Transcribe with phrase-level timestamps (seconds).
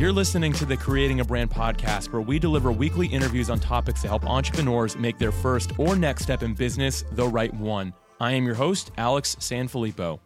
[0.00, 4.00] You're listening to the Creating a Brand podcast, where we deliver weekly interviews on topics
[4.00, 7.92] to help entrepreneurs make their first or next step in business the right one.
[8.18, 10.18] I am your host, Alex Sanfilippo.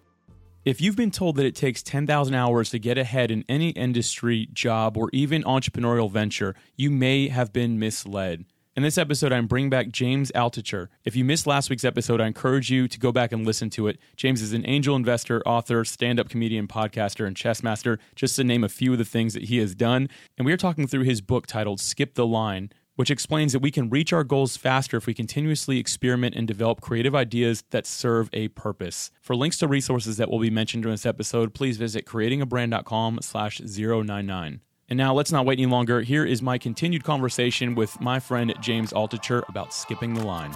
[0.64, 4.49] If you've been told that it takes 10,000 hours to get ahead in any industry,
[4.53, 8.45] job, or even entrepreneurial venture, you may have been misled.
[8.77, 10.88] In this episode, I'm bringing back James Altucher.
[11.04, 13.86] If you missed last week's episode, I encourage you to go back and listen to
[13.86, 14.00] it.
[14.16, 18.42] James is an angel investor, author, stand up comedian, podcaster, and chess master, just to
[18.42, 20.09] name a few of the things that he has done.
[20.37, 23.70] And we are talking through his book titled Skip the Line, which explains that we
[23.70, 28.29] can reach our goals faster if we continuously experiment and develop creative ideas that serve
[28.32, 29.12] a purpose.
[29.20, 33.60] For links to resources that will be mentioned during this episode, please visit creatingabrand.com slash
[33.60, 34.62] 099.
[34.91, 36.02] And now let's not wait any longer.
[36.02, 40.55] Here is my continued conversation with my friend James Altucher about skipping the line.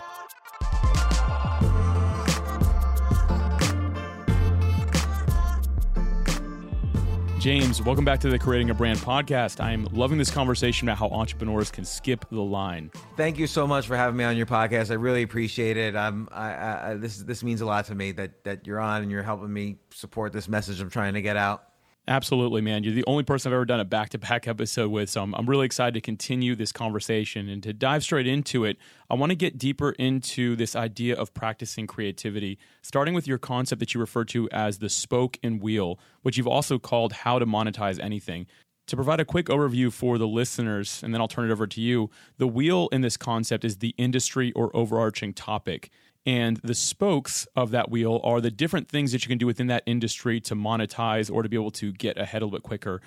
[7.39, 9.63] James, welcome back to the Creating a Brand podcast.
[9.63, 12.91] I'm loving this conversation about how entrepreneurs can skip the line.
[13.17, 14.91] Thank you so much for having me on your podcast.
[14.91, 15.97] I really appreciate it.
[15.97, 19.23] I, I, this this means a lot to me that that you're on and you're
[19.23, 21.65] helping me support this message I'm trying to get out.
[22.09, 22.85] Absolutely, man.
[22.85, 25.11] You're the only person I've ever done a back to back episode with.
[25.11, 28.79] So I'm, I'm really excited to continue this conversation and to dive straight into it.
[29.11, 33.81] I want to get deeper into this idea of practicing creativity, starting with your concept
[33.81, 37.45] that you refer to as the spoke and wheel, which you've also called how to
[37.45, 38.47] monetize anything.
[38.87, 41.81] To provide a quick overview for the listeners, and then I'll turn it over to
[41.83, 45.91] you, the wheel in this concept is the industry or overarching topic.
[46.29, 49.69] And the spokes of that wheel are the different things that you can do within
[49.69, 53.01] that industry to monetize or to be able to get ahead a little bit quicker.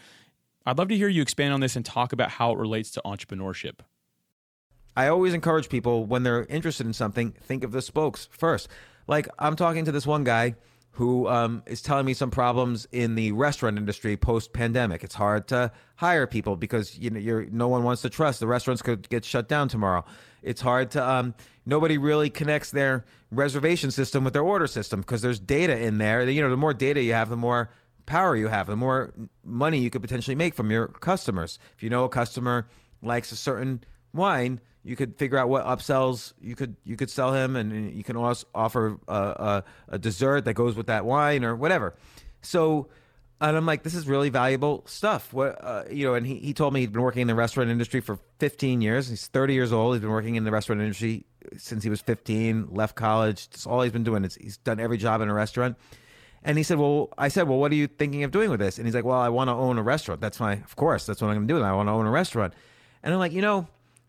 [0.65, 3.01] I'd love to hear you expand on this and talk about how it relates to
[3.05, 3.81] entrepreneurship.
[4.97, 8.67] I always encourage people when they're interested in something, think of the spokes first.
[9.05, 10.55] Like I'm talking to this one guy
[10.91, 15.03] who um, is telling me some problems in the restaurant industry post pandemic.
[15.03, 18.47] It's hard to hire people because you know you're, no one wants to trust the
[18.47, 20.03] restaurants could get shut down tomorrow.
[20.41, 21.33] It's hard to um,
[21.65, 26.29] nobody really connects their reservation system with their order system because there's data in there.
[26.29, 27.69] You know, the more data you have, the more
[28.05, 29.13] power you have, the more
[29.45, 31.57] money you could potentially make from your customers.
[31.75, 32.67] If you know a customer
[33.01, 33.83] likes a certain
[34.13, 38.03] wine, you could figure out what upsells you could you could sell him, and you
[38.03, 41.95] can also offer a, a, a dessert that goes with that wine or whatever.
[42.41, 42.89] So
[43.41, 45.33] and I'm like, this is really valuable stuff.
[45.33, 46.13] What uh, you know?
[46.13, 49.09] And he, he told me he'd been working in the restaurant industry for 15 years.
[49.09, 49.95] He's 30 years old.
[49.95, 51.25] He's been working in the restaurant industry
[51.57, 52.67] since he was 15.
[52.69, 53.49] Left college.
[53.49, 54.23] That's all he's been doing.
[54.23, 55.75] Is he's done every job in a restaurant.
[56.43, 58.77] And he said, "Well, I said, well, what are you thinking of doing with this?"
[58.77, 60.21] And he's like, "Well, I want to own a restaurant.
[60.21, 61.63] That's my, of course, that's what I'm going to do.
[61.63, 62.53] I want to own a restaurant."
[63.01, 63.67] And I'm like, you know,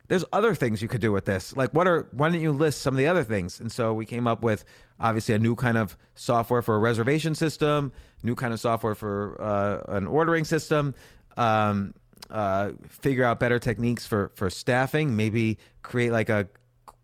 [0.09, 1.57] there's other things you could do with this.
[1.57, 2.09] Like, what are?
[2.13, 3.61] Why don't you list some of the other things?
[3.61, 4.65] And so we came up with
[5.01, 7.93] obviously a new kind of software for a reservation system,
[8.23, 10.95] new kind of software for uh, an ordering system.
[11.37, 11.95] Um,
[12.31, 15.17] uh, figure out better techniques for for staffing.
[15.17, 16.49] Maybe create like a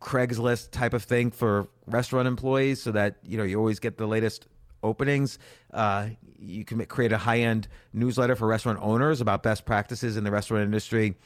[0.00, 4.06] Craigslist type of thing for restaurant employees, so that you know you always get the
[4.06, 4.46] latest
[4.82, 5.38] openings.
[5.72, 6.08] Uh,
[6.38, 10.30] you can create a high end newsletter for restaurant owners about best practices in the
[10.30, 11.16] restaurant industry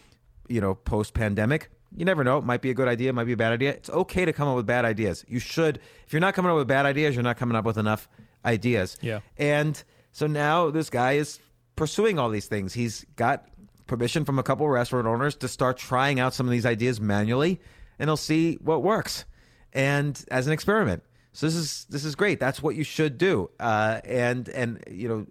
[0.53, 1.71] you know, post pandemic.
[1.97, 2.39] You never know.
[2.39, 3.71] It might be a good idea, it might be a bad idea.
[3.71, 5.25] It's okay to come up with bad ideas.
[5.29, 5.79] You should.
[6.07, 8.09] If you're not coming up with bad ideas, you're not coming up with enough
[8.45, 8.97] ideas.
[9.01, 9.21] Yeah.
[9.37, 9.83] And
[10.13, 11.39] so now this guy is
[11.77, 12.73] pursuing all these things.
[12.73, 13.49] He's got
[13.87, 17.01] permission from a couple of restaurant owners to start trying out some of these ideas
[17.01, 17.61] manually,
[17.99, 19.25] and he'll see what works,
[19.73, 21.03] and as an experiment.
[21.33, 22.41] So this is this is great.
[22.41, 23.51] That's what you should do.
[23.59, 25.27] Uh, and and you know,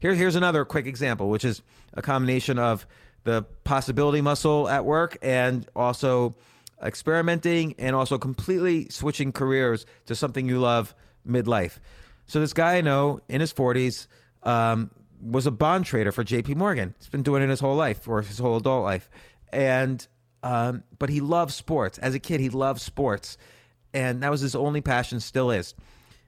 [0.00, 2.86] here here's another quick example, which is a combination of
[3.24, 6.34] the possibility muscle at work and also
[6.82, 10.94] experimenting and also completely switching careers to something you love
[11.26, 11.78] midlife.
[12.26, 14.06] So this guy I know in his 40s
[14.42, 14.90] um,
[15.20, 16.54] was a bond trader for J.P.
[16.54, 16.94] Morgan.
[16.98, 19.08] He's been doing it his whole life or his whole adult life,
[19.52, 20.06] and
[20.42, 21.98] um, but he loves sports.
[21.98, 23.38] As a kid, he loved sports,
[23.94, 25.20] and that was his only passion.
[25.20, 25.74] Still is.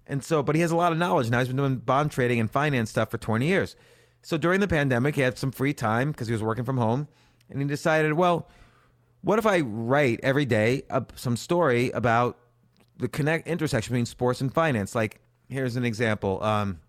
[0.07, 1.41] And so, but he has a lot of knowledge now.
[1.41, 3.75] He's been doing bond trading and finance stuff for 20 years.
[4.23, 7.09] So during the pandemic, he had some free time because he was working from home,
[7.49, 8.49] and he decided, well,
[9.23, 12.39] what if I write every day a, some story about
[12.97, 14.95] the connect intersection between sports and finance?
[14.95, 16.43] Like, here's an example.
[16.43, 16.81] Um,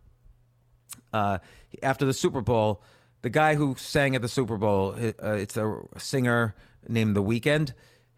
[1.14, 1.40] uh,
[1.84, 2.82] after the Super Bowl,
[3.22, 6.56] the guy who sang at the Super Bowl, uh, it's a singer
[6.88, 7.74] named The Weeknd.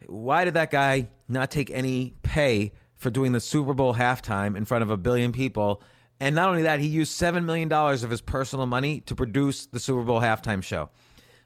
[0.07, 4.65] Why did that guy not take any pay for doing the Super Bowl halftime in
[4.65, 5.81] front of a billion people?
[6.19, 9.79] And not only that, he used $7 million of his personal money to produce the
[9.79, 10.89] Super Bowl halftime show.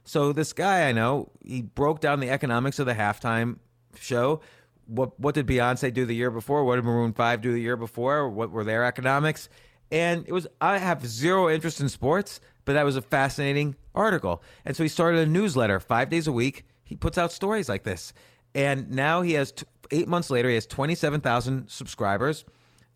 [0.04, 3.58] So this guy I know, he broke down the economics of the halftime
[3.98, 4.40] show.
[4.86, 6.64] What what did Beyonce do the year before?
[6.64, 8.28] What did Maroon 5 do the year before?
[8.28, 9.48] What were their economics?
[9.90, 14.42] And it was I have zero interest in sports, but that was a fascinating article.
[14.64, 16.64] And so he started a newsletter five days a week.
[16.84, 18.12] He puts out stories like this.
[18.54, 22.44] And now he has t- eight months later, he has 27,000 subscribers.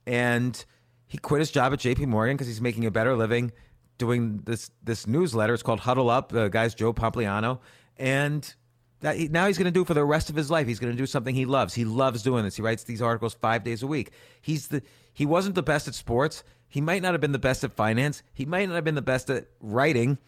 [0.06, 0.62] And
[1.08, 3.52] he quit his job at JP Morgan because he's making a better living
[3.98, 5.52] doing this this newsletter.
[5.52, 6.30] It's called Huddle Up.
[6.30, 7.58] The guy's Joe Pompliano.
[7.98, 8.54] And
[9.00, 10.66] that he, now he's going to do for the rest of his life.
[10.66, 11.74] He's going to do something he loves.
[11.74, 12.56] He loves doing this.
[12.56, 14.12] He writes these articles five days a week.
[14.40, 14.82] He's the
[15.12, 16.44] he wasn't the best at sports.
[16.68, 18.22] He might not have been the best at finance.
[18.32, 20.18] He might not have been the best at writing,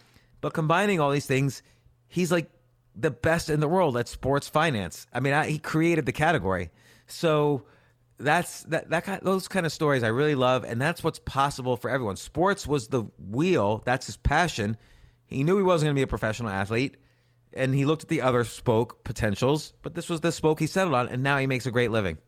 [0.41, 1.63] but combining all these things,
[2.09, 2.51] he's like
[2.97, 5.07] the best in the world at sports finance.
[5.13, 6.71] I mean, I, he created the category.
[7.07, 7.65] So
[8.21, 11.77] that's that that kind those kind of stories I really love, and that's what's possible
[11.77, 12.17] for everyone.
[12.17, 13.83] Sports was the wheel.
[13.85, 14.77] That's his passion.
[15.27, 16.97] He knew he wasn't going to be a professional athlete,
[17.53, 20.95] and he looked at the other spoke potentials, but this was the spoke he settled
[20.95, 22.19] on, and now he makes a great living.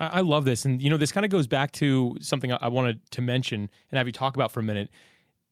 [0.00, 2.58] I, I love this, and you know, this kind of goes back to something I,
[2.62, 4.88] I wanted to mention and have you talk about for a minute.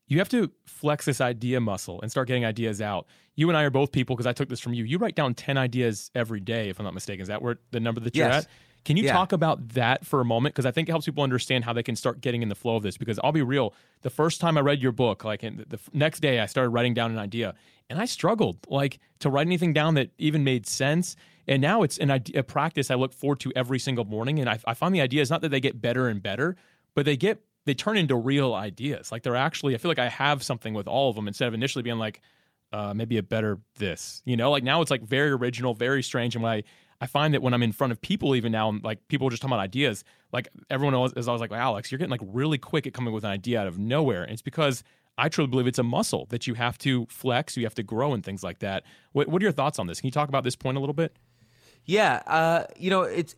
[0.06, 3.06] You have to flex this idea muscle and start getting ideas out.
[3.36, 4.82] You and I are both people because I took this from you.
[4.82, 7.22] You write down ten ideas every day, if I'm not mistaken.
[7.22, 8.44] Is that where the number that you're Yes.
[8.44, 8.50] at?
[8.84, 9.12] Can you Yeah.
[9.12, 10.54] talk about that for a moment?
[10.54, 12.76] Because I think it helps people understand how they can start getting in the flow
[12.76, 12.96] of this.
[12.96, 16.20] Because I'll be real, the first time I read your book, like in the, next
[16.20, 17.54] day, I started writing down an idea,
[17.88, 21.16] and I struggled like to write anything down that even made sense.
[21.46, 24.38] And now it's an idea, a practice I look forward to every single morning.
[24.38, 26.56] And I, I find the ideas not that they get better and better,
[26.94, 29.12] but they get they turn into real ideas.
[29.12, 31.54] Like they're actually, I feel like I have something with all of them instead of
[31.54, 32.22] initially being like,
[32.72, 34.22] uh, maybe a better this.
[34.24, 36.34] You know, like now it's like very original, very strange.
[36.34, 36.62] And when I
[37.00, 39.40] I find that when I'm in front of people, even now, like people are just
[39.40, 40.04] talking about ideas.
[40.32, 43.30] Like everyone is always like, Alex, you're getting like really quick at coming with an
[43.30, 44.22] idea out of nowhere.
[44.22, 44.84] And it's because
[45.16, 48.12] I truly believe it's a muscle that you have to flex, you have to grow,
[48.12, 48.84] and things like that.
[49.12, 50.00] What, what are your thoughts on this?
[50.00, 51.16] Can you talk about this point a little bit?
[51.84, 53.34] Yeah, uh, you know, it's.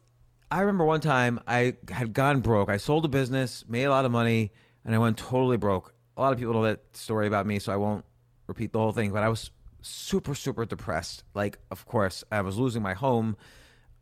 [0.51, 2.69] I remember one time I had gone broke.
[2.69, 4.53] I sold a business, made a lot of money,
[4.85, 5.95] and I went totally broke.
[6.17, 8.05] A lot of people know that story about me, so I won't
[8.47, 9.13] repeat the whole thing.
[9.13, 9.51] But I was
[9.83, 11.25] super, super depressed.
[11.35, 13.37] Like, of course, I was losing my home.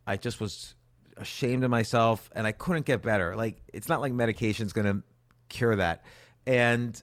[0.06, 0.74] I just was
[1.16, 3.36] ashamed of myself, and I couldn't get better.
[3.36, 5.02] Like, it's not like medication's going to
[5.48, 6.04] cure that.
[6.46, 7.00] And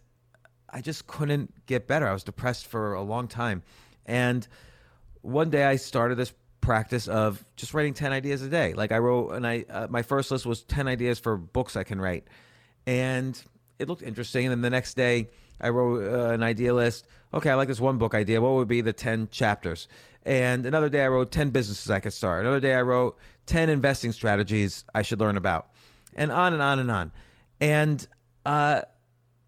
[0.69, 2.07] I just couldn't get better.
[2.07, 3.63] I was depressed for a long time.
[4.05, 4.47] And
[5.21, 8.73] one day I started this practice of just writing 10 ideas a day.
[8.73, 11.83] Like I wrote and I uh, my first list was 10 ideas for books I
[11.83, 12.27] can write.
[12.85, 13.41] And
[13.79, 15.29] it looked interesting and then the next day
[15.59, 17.07] I wrote uh, an idea list.
[17.33, 18.41] Okay, I like this one book idea.
[18.41, 19.87] What would be the 10 chapters?
[20.23, 22.41] And another day I wrote 10 businesses I could start.
[22.41, 25.69] Another day I wrote 10 investing strategies I should learn about.
[26.15, 27.11] And on and on and on.
[27.59, 28.07] And
[28.45, 28.81] uh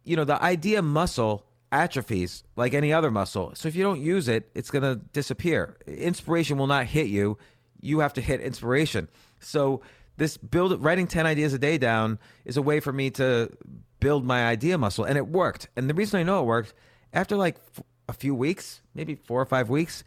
[0.04, 3.52] you know, the idea muscle atrophies like any other muscle.
[3.54, 5.78] So if you don't use it, it's going to disappear.
[5.86, 7.38] Inspiration will not hit you.
[7.80, 9.08] You have to hit inspiration.
[9.40, 9.82] So
[10.18, 13.52] this build writing 10 ideas a day down is a way for me to
[14.00, 15.68] build my idea muscle and it worked.
[15.76, 16.74] And the reason I know it worked
[17.14, 20.04] after like f- a few weeks, maybe 4 or 5 weeks,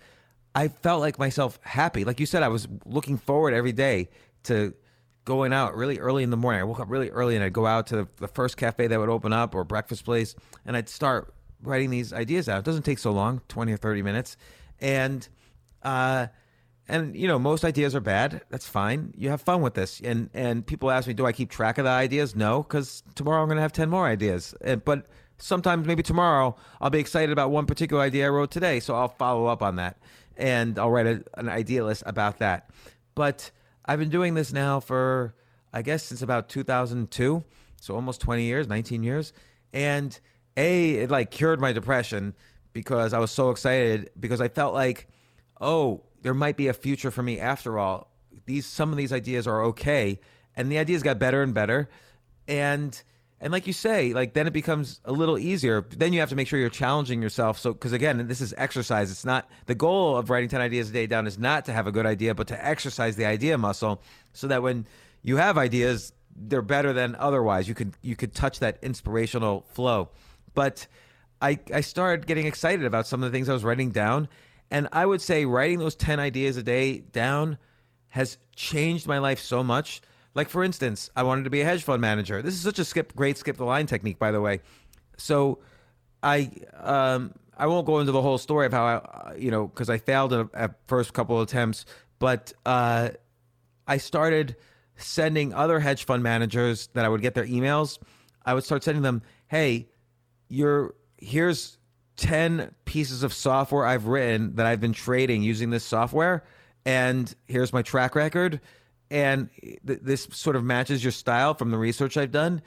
[0.54, 2.04] I felt like myself happy.
[2.04, 4.08] Like you said I was looking forward every day
[4.44, 4.74] to
[5.24, 6.60] going out really early in the morning.
[6.60, 9.08] I woke up really early and I'd go out to the first cafe that would
[9.08, 10.34] open up or breakfast place
[10.66, 12.58] and I'd start writing these ideas out.
[12.58, 14.36] It doesn't take so long, 20 or 30 minutes.
[14.80, 15.26] And
[15.82, 16.26] uh
[16.88, 18.42] and you know, most ideas are bad.
[18.50, 19.14] That's fine.
[19.16, 20.00] You have fun with this.
[20.00, 23.42] And and people ask me, "Do I keep track of the ideas?" No, cuz tomorrow
[23.42, 24.54] I'm going to have 10 more ideas.
[24.60, 25.06] And, but
[25.38, 29.08] sometimes maybe tomorrow I'll be excited about one particular idea I wrote today, so I'll
[29.08, 29.96] follow up on that
[30.36, 32.70] and I'll write a, an idea list about that.
[33.14, 33.50] But
[33.84, 35.34] I've been doing this now for,
[35.72, 37.44] I guess, since about 2002.
[37.80, 39.32] So almost 20 years, 19 years.
[39.72, 40.18] And
[40.56, 42.34] A, it like cured my depression
[42.72, 45.08] because I was so excited because I felt like,
[45.60, 48.10] oh, there might be a future for me after all.
[48.46, 50.20] These, some of these ideas are okay.
[50.56, 51.88] And the ideas got better and better.
[52.48, 53.00] And,
[53.40, 55.84] and like you say, like then it becomes a little easier.
[55.96, 57.58] Then you have to make sure you're challenging yourself.
[57.58, 59.10] So, because again, this is exercise.
[59.10, 61.86] It's not the goal of writing 10 ideas a day down is not to have
[61.86, 64.02] a good idea, but to exercise the idea muscle
[64.32, 64.86] so that when
[65.22, 67.68] you have ideas, they're better than otherwise.
[67.68, 70.10] You could, you could touch that inspirational flow.
[70.54, 70.86] But
[71.40, 74.28] I, I started getting excited about some of the things I was writing down.
[74.72, 77.58] And I would say writing those 10 ideas a day down
[78.08, 80.00] has changed my life so much.
[80.34, 82.40] Like for instance, I wanted to be a hedge fund manager.
[82.40, 84.60] This is such a skip, great skip the line technique, by the way.
[85.18, 85.58] So,
[86.22, 86.50] I
[86.80, 89.98] um, I won't go into the whole story of how I, you know, because I
[89.98, 91.84] failed at, first couple of attempts,
[92.18, 93.10] but uh,
[93.86, 94.56] I started
[94.96, 97.98] sending other hedge fund managers that I would get their emails.
[98.46, 99.88] I would start sending them, "Hey,
[100.48, 101.76] you're here's
[102.22, 106.44] 10 pieces of software I've written that I've been trading using this software
[106.86, 108.60] and here's my track record
[109.10, 112.62] and th- this sort of matches your style from the research I've done.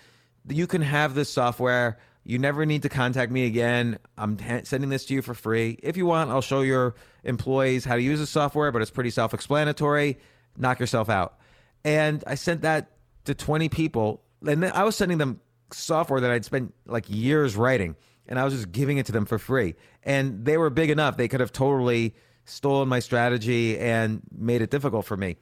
[0.49, 1.97] you can have this software.
[2.25, 3.97] You never need to contact me again.
[4.17, 5.79] I'm ha- sending this to you for free.
[5.81, 9.09] If you want, I'll show your employees how to use the software, but it's pretty
[9.09, 10.17] self explanatory.
[10.57, 11.39] Knock yourself out.
[11.85, 12.91] And I sent that
[13.23, 14.21] to 20 people.
[14.45, 15.39] And I was sending them
[15.71, 17.95] software that I'd spent like years writing,
[18.27, 19.75] and I was just giving it to them for free.
[20.03, 22.15] And they were big enough, they could have totally
[22.45, 25.37] stolen my strategy and made it difficult for me.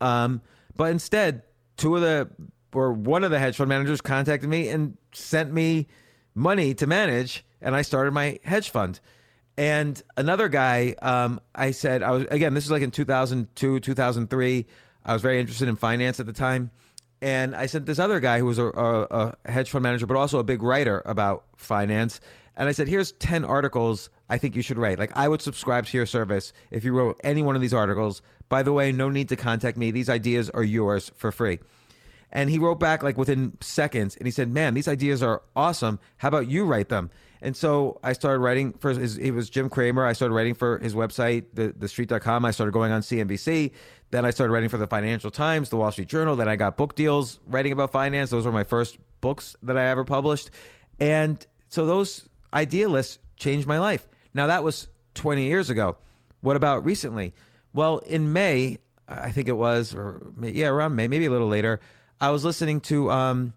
[0.00, 0.42] Um,
[0.76, 1.42] but instead,
[1.76, 2.28] two of the
[2.74, 5.86] or one of the hedge fund managers contacted me and sent me
[6.34, 9.00] money to manage, and I started my hedge fund.
[9.56, 14.66] And another guy, um, I said, I was again, this is like in 2002, 2003.
[15.04, 16.70] I was very interested in finance at the time.
[17.20, 20.16] And I sent this other guy who was a, a, a hedge fund manager, but
[20.16, 22.20] also a big writer about finance.
[22.56, 24.98] And I said, here's 10 articles I think you should write.
[24.98, 28.22] Like, I would subscribe to your service if you wrote any one of these articles.
[28.48, 29.90] By the way, no need to contact me.
[29.90, 31.58] These ideas are yours for free.
[32.30, 35.98] And he wrote back like within seconds and he said, Man, these ideas are awesome.
[36.18, 37.10] How about you write them?
[37.40, 40.04] And so I started writing for his, it was Jim Cramer.
[40.04, 42.44] I started writing for his website, the, the street.com.
[42.44, 43.72] I started going on CNBC.
[44.10, 46.36] Then I started writing for the Financial Times, the Wall Street Journal.
[46.36, 48.30] Then I got book deals writing about finance.
[48.30, 50.50] Those were my first books that I ever published.
[50.98, 54.06] And so those idealists changed my life.
[54.34, 55.96] Now that was 20 years ago.
[56.40, 57.34] What about recently?
[57.72, 58.78] Well, in May,
[59.08, 61.80] I think it was, or yeah, around May, maybe a little later,
[62.20, 63.52] I was listening to um,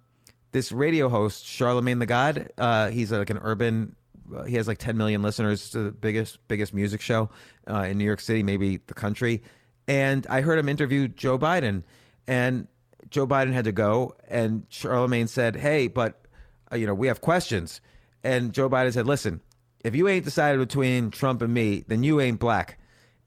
[0.51, 2.51] this radio host, Charlamagne the God.
[2.58, 3.96] Uh, he's like an urban.
[4.34, 5.62] Uh, he has like 10 million listeners.
[5.62, 7.29] It's the biggest biggest music show
[7.70, 9.43] uh, in New York City, maybe the country.
[9.88, 11.84] And I heard him interview Joe Biden,
[12.27, 12.67] and
[13.10, 16.25] Joe Biden had to go, and Charlamagne said, "Hey, but
[16.72, 17.81] uh, you know we have questions."
[18.24, 19.41] And Joe Biden said, "Listen,
[19.84, 22.77] if you ain't decided between Trump and me, then you ain't black."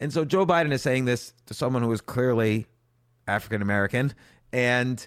[0.01, 2.67] And so Joe Biden is saying this to someone who is clearly
[3.27, 4.15] African American,
[4.53, 5.07] and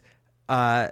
[0.49, 0.89] uh,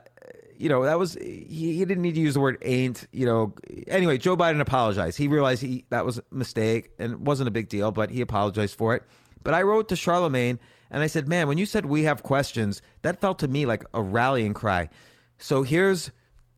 [0.57, 3.53] you know, that was he, he didn't need to use the word ain't, you know.
[3.87, 5.17] Anyway, Joe Biden apologized.
[5.17, 8.75] He realized he that was a mistake and wasn't a big deal, but he apologized
[8.75, 9.03] for it.
[9.43, 10.59] But I wrote to Charlamagne
[10.89, 13.83] and I said, "Man, when you said we have questions, that felt to me like
[13.93, 14.89] a rallying cry."
[15.37, 16.11] So here's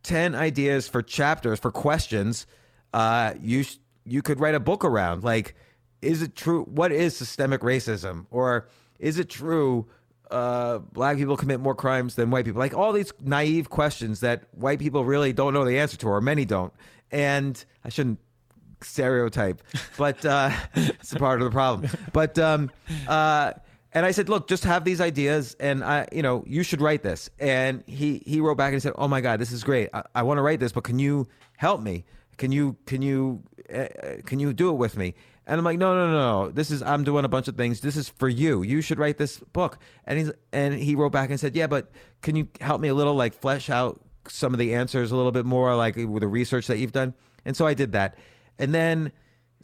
[0.04, 2.48] 10 ideas for chapters for questions
[2.94, 3.66] uh, you
[4.06, 5.56] you could write a book around like
[6.02, 8.68] is it true what is systemic racism or
[9.00, 9.86] is it true
[10.32, 12.60] uh, black people commit more crimes than white people?
[12.60, 16.22] Like all these naive questions that white people really don't know the answer to, or
[16.22, 16.74] many don't.
[17.12, 18.20] And I shouldn't
[18.82, 19.62] stereotype,
[19.98, 21.90] but uh, it's a part of the problem.
[22.14, 22.72] But um,
[23.08, 23.54] uh,
[23.94, 27.04] and I said, look, just have these ideas, and I, you know, you should write
[27.04, 27.30] this.
[27.40, 29.90] And he he wrote back and he said, oh my god, this is great.
[29.94, 32.06] I, I want to write this, but can you help me?
[32.38, 33.44] Can you can you
[33.74, 33.88] uh,
[34.26, 35.16] can you do it with me?
[35.48, 36.52] And I'm like, no, no, no, no.
[36.52, 37.80] This is I'm doing a bunch of things.
[37.80, 38.64] This is for you.
[38.64, 39.80] You should write this book.
[40.06, 41.90] And he's and he wrote back and said, yeah, but
[42.22, 45.32] can you help me a little, like flesh out some of the answers a little
[45.32, 47.14] bit more, like with the research that you've done.
[47.46, 48.18] And so I did that.
[48.60, 49.14] And then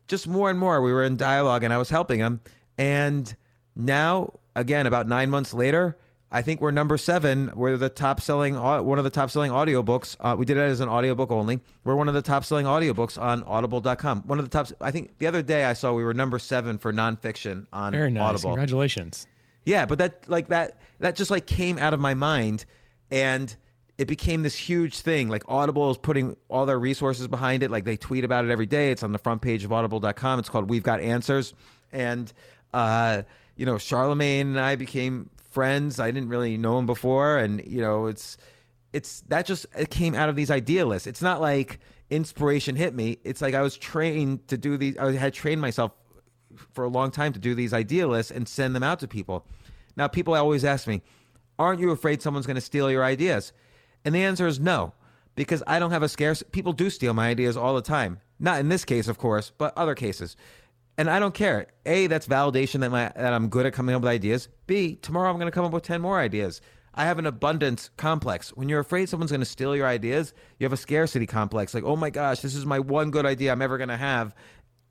[0.08, 2.40] just more and more, we were in dialogue, and I was helping him.
[2.78, 3.36] And
[3.76, 5.98] now, again, about nine months later,
[6.36, 7.52] I think we're number seven.
[7.54, 10.18] We're the top selling, one of the top selling audiobooks.
[10.20, 11.60] Uh, we did it as an audiobook only.
[11.84, 14.24] We're one of the top selling audiobooks on audible.com.
[14.24, 16.80] One of the top, I think the other day I saw we were number seven
[16.80, 18.24] for nonfiction on Very nice.
[18.24, 18.50] Audible.
[18.50, 19.28] Congratulations.
[19.64, 22.66] Yeah, but that, like that, that just like came out of my mind
[23.12, 23.56] and
[24.00, 25.30] it became this huge thing.
[25.30, 27.70] Like Audible is putting all their resources behind it.
[27.70, 28.90] Like they tweet about it every day.
[28.90, 30.40] It's on the front page of audible.com.
[30.40, 31.54] It's called We've Got Answers.
[31.92, 32.34] And,
[32.74, 33.22] uh,
[33.56, 36.00] you know, Charlamagne and I became friends.
[36.00, 38.38] I didn't really know him before, and you know, it's
[38.92, 41.08] it's that just it came out of these idealists.
[41.08, 41.80] It's not like
[42.10, 43.20] inspiration hit me.
[43.24, 44.98] It's like I was trained to do these.
[44.98, 45.92] I had trained myself
[46.74, 49.46] for a long time to do these idealists and send them out to people.
[49.96, 51.02] Now, people always ask me,
[51.58, 53.54] "Aren't you afraid someone's going to steal your ideas?"
[54.06, 54.94] And the answer is no,
[55.36, 56.44] because I don't have a scarce.
[56.52, 58.20] People do steal my ideas all the time.
[58.40, 60.36] Not in this case, of course, but other cases
[60.98, 61.68] and I don't care.
[61.86, 64.48] A, that's validation that my that I'm good at coming up with ideas.
[64.68, 66.62] B, tomorrow I'm going to come up with ten more ideas.
[66.96, 68.50] I have an abundance complex.
[68.50, 71.74] When you're afraid someone's going to steal your ideas, you have a scarcity complex.
[71.74, 74.36] Like, oh my gosh, this is my one good idea I'm ever going to have.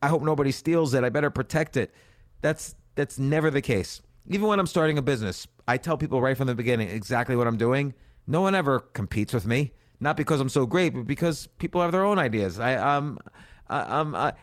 [0.02, 1.04] I hope nobody steals it.
[1.04, 1.94] I better protect it.
[2.40, 4.02] That's that's never the case.
[4.28, 7.46] Even when I'm starting a business, I tell people right from the beginning exactly what
[7.46, 7.94] I'm doing.
[8.26, 11.92] No one ever competes with me, not because I'm so great, but because people have
[11.92, 12.58] their own ideas.
[12.58, 13.18] I um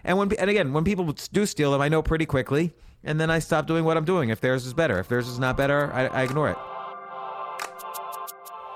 [0.04, 3.30] and when and again, when people do steal them, I know pretty quickly, and then
[3.30, 4.30] I stop doing what I'm doing.
[4.30, 6.58] If theirs is better, if theirs is not better, I, I ignore it.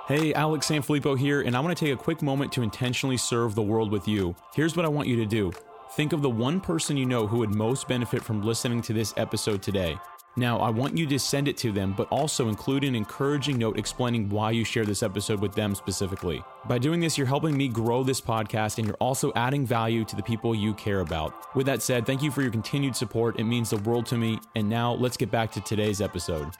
[0.07, 3.55] Hey, Alex Sanfilippo here, and I want to take a quick moment to intentionally serve
[3.55, 4.35] the world with you.
[4.53, 5.51] Here's what I want you to do.
[5.93, 9.13] Think of the one person you know who would most benefit from listening to this
[9.15, 9.97] episode today.
[10.35, 13.77] Now, I want you to send it to them, but also include an encouraging note
[13.77, 16.43] explaining why you share this episode with them specifically.
[16.65, 20.15] By doing this, you're helping me grow this podcast and you're also adding value to
[20.15, 21.55] the people you care about.
[21.55, 23.39] With that said, thank you for your continued support.
[23.39, 24.39] It means the world to me.
[24.55, 26.51] And now let's get back to today's episode.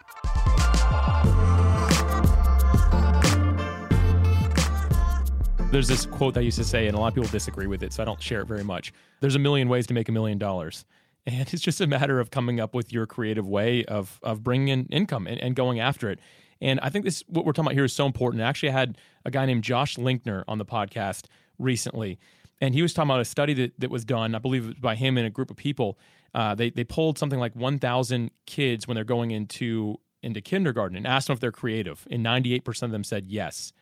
[5.72, 7.82] There's this quote that I used to say, and a lot of people disagree with
[7.82, 8.94] it, so I don't share it very much.
[9.22, 10.86] There's a million ways to make a million dollars
[11.26, 14.68] and it's just a matter of coming up with your creative way of of bringing
[14.68, 16.20] in income and, and going after it.
[16.62, 18.42] And I think this what we're talking about here is so important.
[18.42, 21.26] I actually, had a guy named Josh Linkner on the podcast
[21.60, 22.20] recently,
[22.62, 25.18] and he was talking about a study that, that was done, I believe, by him
[25.18, 25.98] and a group of people.
[26.34, 31.06] Uh, they they polled something like 1,000 kids when they're going into into kindergarten and
[31.06, 33.74] asked them if they're creative, and 98% of them said yes.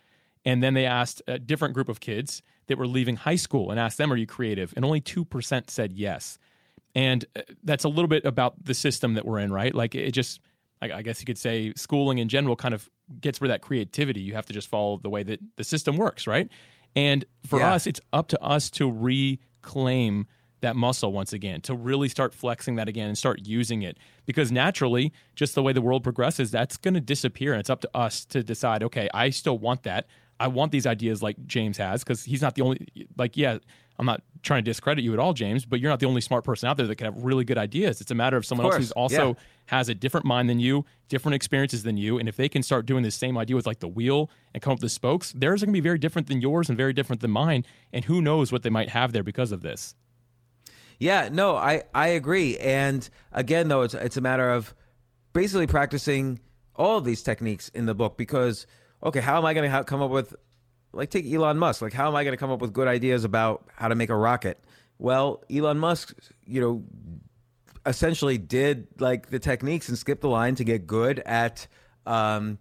[0.43, 3.79] And then they asked a different group of kids that were leaving high school and
[3.79, 6.39] asked them, "Are you creative?" And only two percent said yes.
[6.95, 9.73] And uh, that's a little bit about the system that we're in, right?
[9.73, 10.39] Like it just,
[10.81, 14.21] I guess you could say, schooling in general kind of gets rid of that creativity.
[14.21, 16.49] You have to just follow the way that the system works, right?
[16.95, 17.73] And for yeah.
[17.73, 20.27] us, it's up to us to reclaim
[20.61, 23.97] that muscle once again, to really start flexing that again and start using it.
[24.25, 27.53] Because naturally, just the way the world progresses, that's going to disappear.
[27.53, 30.07] And it's up to us to decide, okay, I still want that.
[30.39, 33.59] I want these ideas like James has, because he's not the only, like, yeah,
[34.01, 36.43] I'm not trying to discredit you at all, James, but you're not the only smart
[36.43, 38.01] person out there that can have really good ideas.
[38.01, 39.33] It's a matter of someone of else who's also yeah.
[39.67, 42.17] has a different mind than you, different experiences than you.
[42.17, 44.71] And if they can start doing the same idea with like the wheel and come
[44.71, 46.93] up with the spokes, theirs are going to be very different than yours and very
[46.93, 47.63] different than mine.
[47.93, 49.93] And who knows what they might have there because of this.
[50.97, 52.57] Yeah, no, I, I agree.
[52.57, 54.73] And again, though, it's, it's a matter of
[55.31, 56.39] basically practicing
[56.75, 58.65] all of these techniques in the book because,
[59.03, 60.35] okay, how am I going to come up with
[60.93, 61.81] like take Elon Musk.
[61.81, 64.09] Like, how am I going to come up with good ideas about how to make
[64.09, 64.63] a rocket?
[64.97, 66.13] Well, Elon Musk,
[66.45, 66.83] you know,
[67.85, 71.67] essentially did like the techniques and skipped the line to get good at,
[72.05, 72.59] um,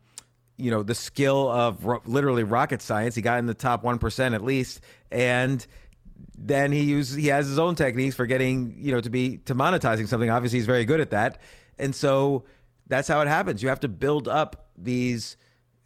[0.56, 3.14] you know, the skill of ro- literally rocket science.
[3.14, 5.66] He got in the top one percent at least, and
[6.38, 9.54] then he uses he has his own techniques for getting you know to be to
[9.54, 10.30] monetizing something.
[10.30, 11.40] Obviously, he's very good at that,
[11.78, 12.44] and so
[12.86, 13.62] that's how it happens.
[13.62, 15.36] You have to build up these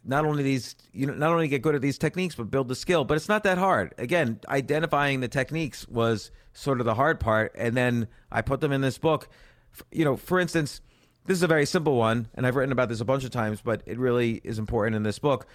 [0.05, 2.75] not only these you know not only get good at these techniques but build the
[2.75, 3.03] skill.
[3.03, 3.93] But it's not that hard.
[3.97, 7.53] Again identifying the techniques was sort of the hard part.
[7.55, 9.27] And then i put them in this book.
[9.91, 10.81] You know for instance
[11.25, 13.59] this is a very simple one and i've written about this a bunch of times
[13.59, 15.47] but it really is important in this book.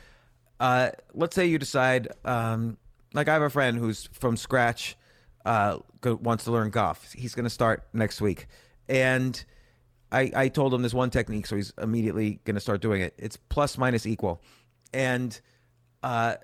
[0.59, 2.77] Uh, let's say you decide um,
[3.15, 4.97] like i have a friend who's from scratch
[5.45, 7.13] uh, wants to learn golf.
[7.13, 8.47] He's going to start next week.
[8.89, 9.43] And
[10.13, 13.15] I, I told him this one technique, so he's immediately going to start doing it.
[13.17, 14.43] It's plus minus equal.
[14.93, 15.39] And
[16.03, 16.37] uh,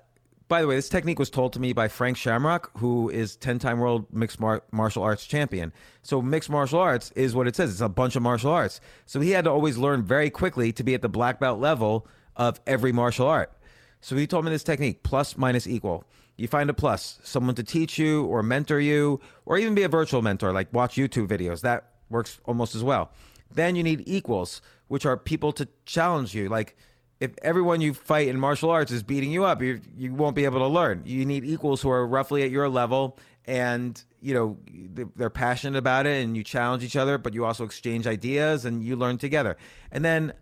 [0.47, 3.59] by the way, this technique was told to me by Frank Shamrock, who is 10
[3.59, 5.73] time world mixed mar- martial arts champion.
[6.03, 8.79] So, mixed martial arts is what it says it's a bunch of martial arts.
[9.05, 12.07] So, he had to always learn very quickly to be at the black belt level
[12.35, 13.51] of every martial art.
[13.99, 16.05] So, he told me this technique plus minus equal.
[16.37, 19.89] You find a plus, someone to teach you or mentor you, or even be a
[19.89, 21.61] virtual mentor, like watch YouTube videos.
[21.61, 23.11] That works almost as well.
[23.53, 26.49] Then you need equals, which are people to challenge you.
[26.49, 26.77] Like
[27.19, 30.45] if everyone you fight in martial arts is beating you up, you you won't be
[30.45, 31.03] able to learn.
[31.05, 34.57] You need equals who are roughly at your level and you know
[35.15, 38.83] they're passionate about it and you challenge each other but you also exchange ideas and
[38.83, 39.57] you learn together
[39.91, 40.33] and then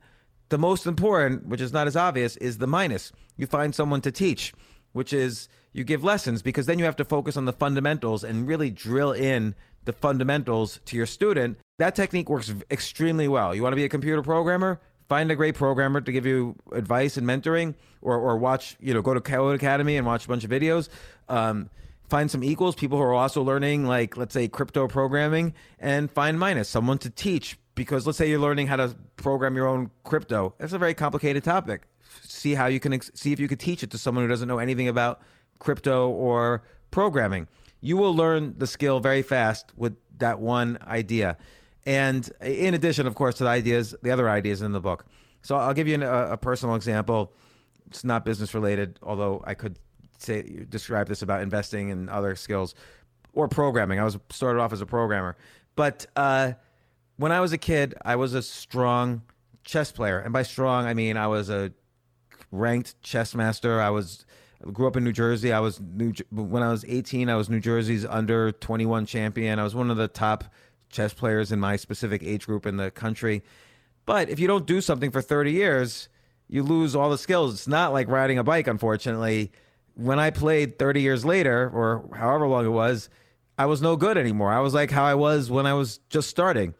[0.49, 4.11] the most important which is not as obvious is the minus you find someone to
[4.11, 4.53] teach
[4.93, 8.47] which is you give lessons because then you have to focus on the fundamentals and
[8.47, 9.53] really drill in
[9.85, 13.53] the fundamentals to your student that technique works extremely well.
[13.53, 14.79] You want to be a computer programmer?
[15.09, 19.01] Find a great programmer to give you advice and mentoring, or, or watch, you know,
[19.01, 20.89] go to Codecademy and watch a bunch of videos.
[21.29, 21.69] Um,
[22.09, 26.39] find some equals, people who are also learning, like, let's say, crypto programming, and find
[26.39, 27.59] minus, someone to teach.
[27.75, 30.55] Because let's say you're learning how to program your own crypto.
[30.57, 31.81] That's a very complicated topic.
[32.23, 34.47] See how you can ex- see if you could teach it to someone who doesn't
[34.47, 35.21] know anything about
[35.59, 37.49] crypto or programming.
[37.85, 41.37] You will learn the skill very fast with that one idea.
[41.85, 45.05] And in addition, of course, to the ideas, the other ideas in the book.
[45.43, 47.31] So I'll give you a, a personal example.
[47.85, 49.77] It's not business related, although I could
[50.17, 52.73] say describe this about investing and other skills
[53.33, 53.99] or programming.
[53.99, 55.37] I was started off as a programmer,
[55.75, 56.53] but uh,
[57.17, 59.21] when I was a kid, I was a strong
[59.63, 61.71] chess player, and by strong I mean I was a
[62.51, 63.79] ranked chess master.
[63.79, 64.25] I was
[64.71, 65.51] grew up in New Jersey.
[65.53, 67.29] I was New when I was 18.
[67.29, 69.59] I was New Jersey's under 21 champion.
[69.59, 70.45] I was one of the top
[70.89, 73.43] chess players in my specific age group in the country.
[74.05, 76.09] But if you don't do something for 30 years,
[76.47, 77.53] you lose all the skills.
[77.53, 79.51] It's not like riding a bike, unfortunately.
[79.95, 83.09] When I played 30 years later, or however long it was,
[83.57, 84.51] I was no good anymore.
[84.51, 86.73] I was like how I was when I was just starting.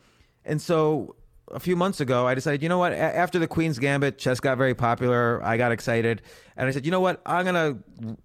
[0.43, 1.15] And so
[1.51, 2.91] a few months ago, I decided, you know what?
[2.91, 5.43] A- after the Queen's Gambit, chess got very popular.
[5.43, 6.21] I got excited,
[6.58, 7.21] and I said, you know what?
[7.25, 7.77] I'm gonna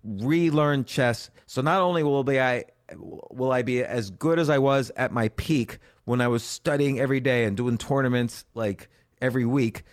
[0.05, 1.31] relearn chess.
[1.47, 2.65] So not only will be I
[2.97, 6.99] will I be as good as I was at my peak when I was studying
[6.99, 8.89] every day and doing tournaments like
[9.21, 9.85] every week,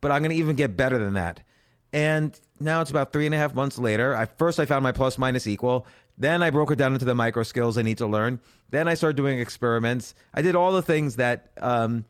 [0.00, 1.42] but I'm gonna even get better than that.
[1.92, 4.14] And now it's about three and a half months later.
[4.14, 5.86] I first I found my plus minus equal.
[6.18, 8.40] Then I broke it down into the micro skills I need to learn.
[8.70, 10.14] Then I started doing experiments.
[10.32, 12.06] I did all the things that um,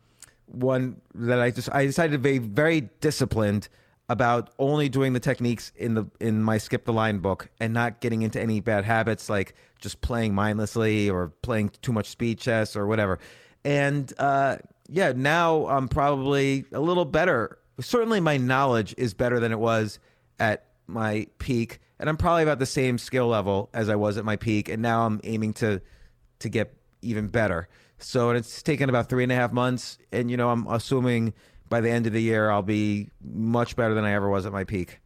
[0.47, 3.69] one that I just I decided to be very disciplined
[4.09, 7.99] about only doing the techniques in the in my skip the line book and not
[7.99, 12.75] getting into any bad habits like just playing mindlessly or playing too much speed chess
[12.75, 13.19] or whatever.
[13.65, 14.57] And uh,
[14.87, 17.59] yeah, now I'm probably a little better.
[17.79, 19.99] Certainly, my knowledge is better than it was
[20.39, 24.25] at my peak, and I'm probably about the same skill level as I was at
[24.25, 24.69] my peak.
[24.69, 25.81] And now I'm aiming to
[26.39, 27.67] to get even better.
[27.99, 31.33] So it's taken about three and a half months, and you know I'm assuming
[31.69, 34.51] by the end of the year I'll be much better than I ever was at
[34.51, 34.99] my peak.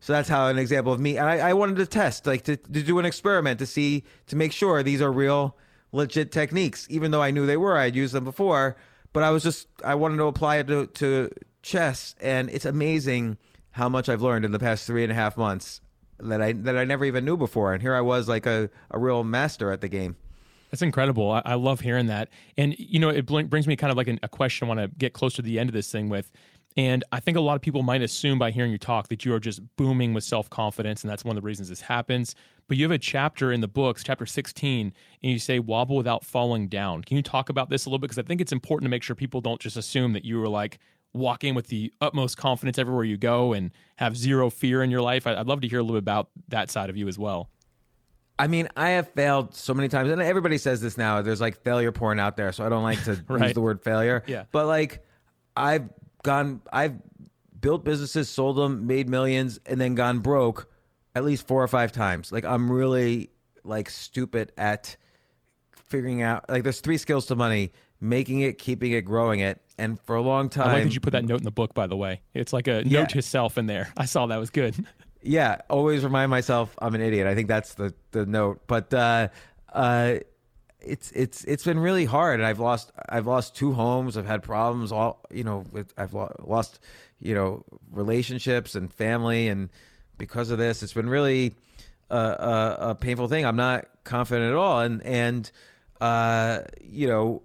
[0.00, 1.16] So that's how an example of me.
[1.16, 4.36] And I, I wanted to test, like to, to do an experiment to see to
[4.36, 5.56] make sure these are real,
[5.92, 6.86] legit techniques.
[6.90, 8.76] Even though I knew they were, I'd used them before.
[9.12, 11.30] But I was just I wanted to apply it to, to
[11.62, 13.38] chess, and it's amazing
[13.72, 15.80] how much I've learned in the past three and a half months
[16.18, 17.72] that I that I never even knew before.
[17.72, 20.16] And here I was like a, a real master at the game.
[20.74, 21.30] That's incredible.
[21.30, 22.30] I, I love hearing that.
[22.56, 24.88] And, you know, it brings me kind of like an, a question I want to
[24.98, 26.32] get close to the end of this thing with.
[26.76, 29.32] And I think a lot of people might assume by hearing you talk that you
[29.34, 31.04] are just booming with self confidence.
[31.04, 32.34] And that's one of the reasons this happens.
[32.66, 36.24] But you have a chapter in the books, chapter 16, and you say wobble without
[36.24, 37.04] falling down.
[37.04, 38.08] Can you talk about this a little bit?
[38.08, 40.48] Because I think it's important to make sure people don't just assume that you were
[40.48, 40.80] like,
[41.12, 45.28] walking with the utmost confidence everywhere you go and have zero fear in your life.
[45.28, 47.50] I'd love to hear a little bit about that side of you as well.
[48.38, 51.22] I mean, I have failed so many times, and everybody says this now.
[51.22, 53.44] There's like failure porn out there, so I don't like to right.
[53.44, 54.24] use the word failure.
[54.26, 54.44] Yeah.
[54.50, 55.04] But like,
[55.56, 55.88] I've
[56.22, 56.96] gone, I've
[57.60, 60.68] built businesses, sold them, made millions, and then gone broke
[61.14, 62.32] at least four or five times.
[62.32, 63.30] Like, I'm really
[63.62, 64.96] like stupid at
[65.86, 66.48] figuring out.
[66.50, 69.60] Like, there's three skills to money: making it, keeping it, growing it.
[69.78, 71.72] And for a long time, I like that you put that note in the book.
[71.72, 73.00] By the way, it's like a yeah.
[73.00, 73.92] note to self in there.
[73.96, 74.74] I saw that was good.
[75.24, 77.26] yeah, always remind myself I'm an idiot.
[77.26, 78.60] I think that's the the note.
[78.66, 79.28] But uh,
[79.72, 80.16] uh,
[80.80, 84.16] it's it's it's been really hard, and I've lost I've lost two homes.
[84.16, 84.92] I've had problems.
[84.92, 86.78] All you know, with I've lost
[87.20, 89.70] you know relationships and family, and
[90.18, 91.54] because of this, it's been really
[92.10, 93.46] a, a, a painful thing.
[93.46, 95.50] I'm not confident at all, and and
[96.00, 97.42] uh, you know,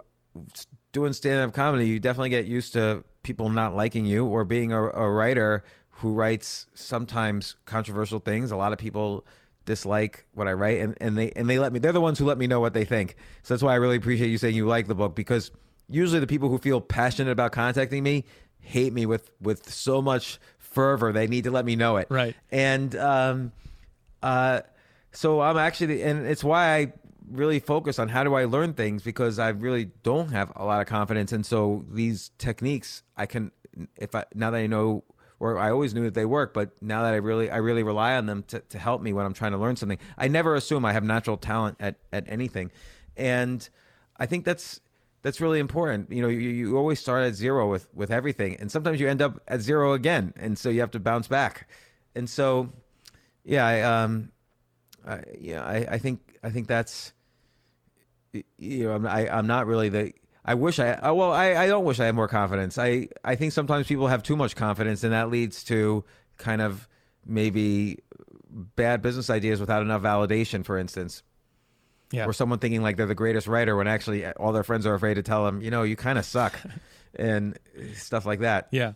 [0.91, 4.73] doing stand up comedy, you definitely get used to people not liking you or being
[4.73, 5.63] a, a writer
[5.99, 8.51] who writes sometimes controversial things.
[8.51, 9.25] A lot of people
[9.65, 11.79] dislike what I write, and, and they and they let me.
[11.79, 13.15] They're the ones who let me know what they think.
[13.43, 15.51] So that's why I really appreciate you saying you like the book because
[15.89, 18.25] usually the people who feel passionate about contacting me
[18.59, 21.11] hate me with with so much fervor.
[21.11, 22.07] They need to let me know it.
[22.09, 22.35] Right.
[22.51, 23.51] And um,
[24.21, 24.61] uh,
[25.11, 26.93] so I'm actually, and it's why I
[27.31, 30.81] really focus on how do I learn things because I really don't have a lot
[30.81, 33.51] of confidence, and so these techniques I can,
[33.97, 35.03] if I now that I know
[35.39, 38.15] or I always knew that they work, but now that I really I really rely
[38.15, 39.99] on them to, to help me when I'm trying to learn something.
[40.17, 42.71] I never assume I have natural talent at, at anything.
[43.15, 43.67] And
[44.17, 44.81] I think that's
[45.21, 46.11] that's really important.
[46.11, 49.21] You know, you, you always start at zero with with everything, and sometimes you end
[49.21, 51.67] up at zero again, and so you have to bounce back.
[52.15, 52.69] And so,
[53.43, 54.31] yeah, I, um,
[55.05, 57.13] I, yeah, I, I think I think that's,
[58.57, 60.13] you know, I'm I, I'm not really the
[60.45, 62.77] I wish I well I, I don't wish I had more confidence.
[62.77, 66.03] I I think sometimes people have too much confidence and that leads to
[66.37, 66.87] kind of
[67.25, 67.99] maybe
[68.49, 71.23] bad business ideas without enough validation, for instance.
[72.11, 72.25] Yeah.
[72.25, 75.15] Or someone thinking like they're the greatest writer when actually all their friends are afraid
[75.15, 76.59] to tell them, you know, you kind of suck,
[77.15, 77.57] and
[77.93, 78.67] stuff like that.
[78.71, 78.93] Yeah.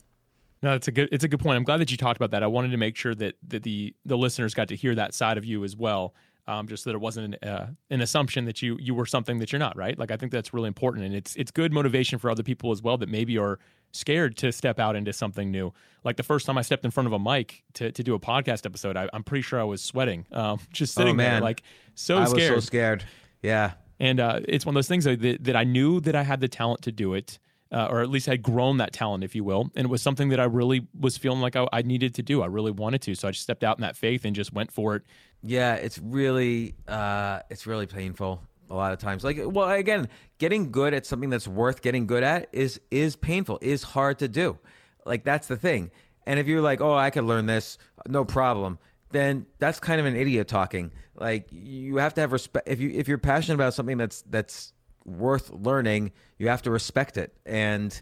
[0.63, 1.57] No, it's a good it's a good point.
[1.57, 2.41] I'm glad that you talked about that.
[2.41, 5.37] I wanted to make sure that, that the the listeners got to hear that side
[5.37, 6.15] of you as well
[6.47, 9.51] um, just that it wasn't an, uh, an assumption that you you were something that
[9.51, 9.97] you're not, right?
[9.97, 12.81] Like I think that's really important, and it's it's good motivation for other people as
[12.81, 13.59] well that maybe are
[13.91, 15.71] scared to step out into something new.
[16.03, 18.19] Like the first time I stepped in front of a mic to, to do a
[18.19, 21.63] podcast episode, I, am pretty sure I was sweating, um, just sitting oh, there, like
[21.95, 22.55] so I scared.
[22.55, 23.03] was so scared.
[23.41, 26.41] Yeah, and uh, it's one of those things that, that I knew that I had
[26.41, 27.39] the talent to do it.
[27.73, 29.71] Uh, or at least had grown that talent, if you will.
[29.75, 32.43] And it was something that I really was feeling like I, I, needed to do.
[32.43, 33.15] I really wanted to.
[33.15, 35.03] So I just stepped out in that faith and just went for it.
[35.41, 39.23] Yeah, it's really uh, it's really painful a lot of times.
[39.23, 40.07] Like, well, again,
[40.37, 44.27] getting good at something that's worth getting good at is is painful, is hard to
[44.27, 44.57] do.
[45.05, 45.91] Like that's the thing.
[46.25, 48.79] And if you're like, oh, I could learn this, no problem,
[49.11, 50.91] then that's kind of an idiot talking.
[51.15, 52.67] Like you have to have respect.
[52.67, 54.72] If you if you're passionate about something that's that's
[55.05, 57.35] worth learning, you have to respect it.
[57.45, 57.99] And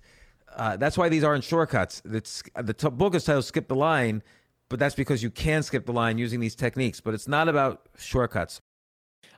[0.56, 2.02] uh, that's why these aren't shortcuts.
[2.06, 4.24] It's, the t- book is titled Skip the Line,
[4.70, 7.02] but that's because you can skip the line using these techniques.
[7.02, 8.62] But it's not about shortcuts.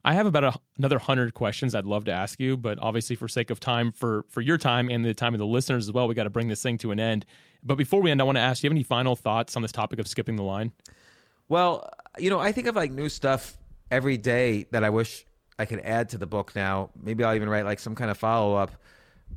[0.05, 3.27] I have about a, another hundred questions I'd love to ask you, but obviously, for
[3.27, 6.07] sake of time, for for your time and the time of the listeners as well,
[6.07, 7.25] we got to bring this thing to an end.
[7.63, 9.61] But before we end, I want to ask: Do you have any final thoughts on
[9.61, 10.73] this topic of skipping the line?
[11.47, 13.57] Well, you know, I think of like new stuff
[13.89, 15.25] every day that I wish
[15.59, 16.55] I could add to the book.
[16.55, 18.71] Now, maybe I'll even write like some kind of follow up.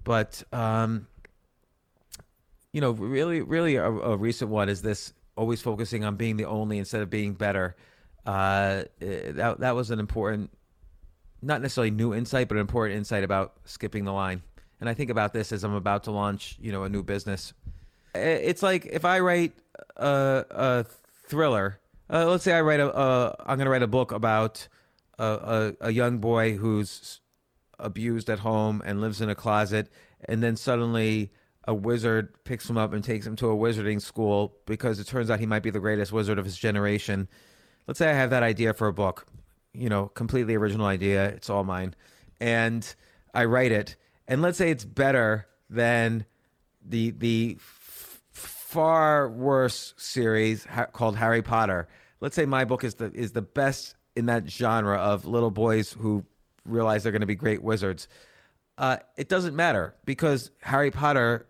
[0.05, 1.07] But um,
[2.73, 6.47] you know, really, really, a, a recent one is this: always focusing on being the
[6.47, 7.77] only instead of being better.
[8.25, 10.51] Uh, that that was an important
[11.43, 14.43] not necessarily new insight, but an important insight about skipping the line.
[14.81, 17.53] And I think about this as I'm about to launch, you know, a new business.
[18.15, 19.53] It's like if I write
[19.97, 20.85] a, a
[21.27, 21.79] thriller.
[22.09, 23.37] Uh, let's say I write a.
[23.47, 24.69] am going to write a book about
[25.19, 25.25] a,
[25.81, 27.21] a, a young boy who's
[27.79, 29.91] abused at home and lives in a closet,
[30.25, 31.33] and then suddenly
[31.69, 35.31] a wizard picks him up and takes him to a wizarding school because it turns
[35.31, 37.29] out he might be the greatest wizard of his generation.
[37.87, 39.27] Let's say I have that idea for a book
[39.77, 41.29] you know, completely original idea.
[41.29, 41.95] It's all mine.
[42.41, 42.95] And
[43.35, 43.97] I write it.
[44.27, 46.25] And let's say it's better than
[46.85, 51.89] the the f- far worse series ha- called Harry Potter.
[52.21, 55.93] Let's say my book is the is the best in that genre of little boys
[55.93, 56.25] who
[56.65, 58.09] realize they're going to be great wizards.
[58.79, 61.47] Uh, it doesn't matter because Harry Potter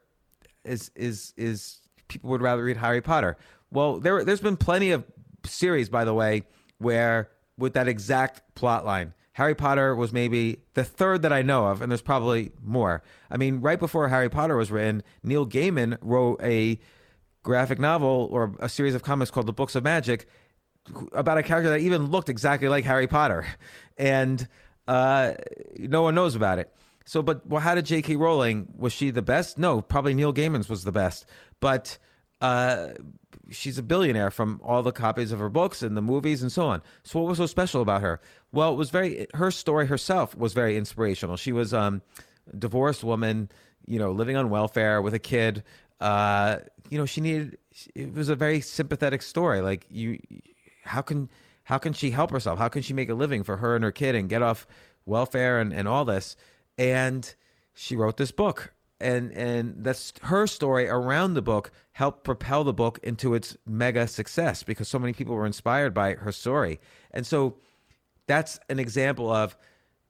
[0.64, 3.36] is is is people would rather read Harry Potter.
[3.70, 5.04] Well, there there's been plenty of
[5.44, 6.42] series, by the way,
[6.78, 9.14] where with that exact plot line.
[9.32, 13.02] Harry Potter was maybe the third that I know of, and there's probably more.
[13.30, 16.78] I mean, right before Harry Potter was written, Neil Gaiman wrote a
[17.42, 20.26] graphic novel or a series of comics called The Books of Magic
[21.12, 23.46] about a character that even looked exactly like Harry Potter,
[23.96, 24.46] and
[24.88, 25.34] uh,
[25.78, 26.72] no one knows about it.
[27.04, 28.16] So, but well, how did J.K.
[28.16, 28.66] Rowling?
[28.76, 29.58] Was she the best?
[29.58, 31.24] No, probably Neil Gaiman's was the best.
[31.60, 31.98] But
[32.40, 32.88] uh,
[33.50, 36.66] she's a billionaire from all the copies of her books and the movies and so
[36.66, 36.82] on.
[37.04, 38.20] So what was so special about her?
[38.52, 41.36] Well, it was very her story herself was very inspirational.
[41.36, 42.02] She was um,
[42.52, 43.50] a divorced woman,
[43.86, 45.62] you know, living on welfare with a kid.
[46.00, 46.56] Uh,
[46.90, 47.56] you know, she needed.
[47.94, 49.60] It was a very sympathetic story.
[49.60, 50.18] Like you,
[50.86, 51.30] how can
[51.64, 52.58] how can she help herself?
[52.58, 54.66] How can she make a living for her and her kid and get off
[55.04, 56.36] welfare and, and all this?
[56.78, 57.34] And
[57.74, 62.72] she wrote this book and and that's her story around the book helped propel the
[62.72, 67.26] book into its mega success because so many people were inspired by her story and
[67.26, 67.56] so
[68.26, 69.56] that's an example of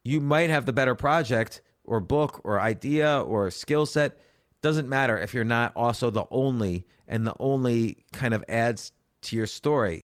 [0.04, 4.18] you might have the better project or book or idea or skill set
[4.62, 9.36] doesn't matter if you're not also the only and the only kind of adds to
[9.36, 10.00] your story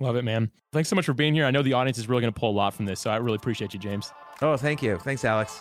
[0.00, 0.50] love it man.
[0.72, 1.44] Thanks so much for being here.
[1.46, 3.16] I know the audience is really going to pull a lot from this so i
[3.16, 4.12] really appreciate you james.
[4.42, 4.98] Oh thank you.
[4.98, 5.60] Thanks alex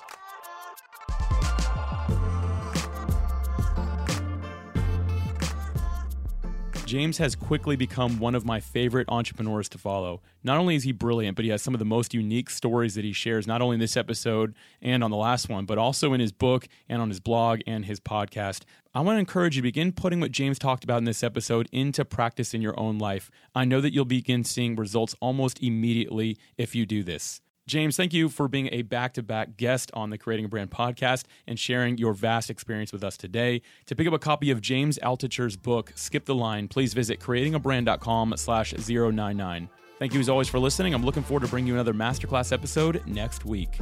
[6.95, 10.21] James has quickly become one of my favorite entrepreneurs to follow.
[10.45, 13.03] Not only is he brilliant, but he has some of the most unique stories that
[13.03, 16.21] he shares, not only in this episode and on the last one, but also in
[16.21, 18.61] his book and on his blog and his podcast.
[18.93, 21.67] I want to encourage you to begin putting what James talked about in this episode
[21.73, 23.29] into practice in your own life.
[23.53, 27.41] I know that you'll begin seeing results almost immediately if you do this.
[27.67, 30.69] James, thank you for being a back to back guest on the Creating a Brand
[30.69, 33.61] podcast and sharing your vast experience with us today.
[33.87, 38.35] To pick up a copy of James Altucher's book, Skip the Line, please visit creatingabrand.com
[38.37, 39.69] slash 099.
[39.97, 40.93] Thank you as always for listening.
[40.93, 43.79] I'm looking forward to bringing you another masterclass episode next week.